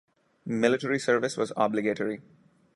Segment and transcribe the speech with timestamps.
[0.47, 2.21] Military service was obligatory.